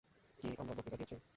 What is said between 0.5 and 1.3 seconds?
আমরা বক্তৃতা দিয়েছি?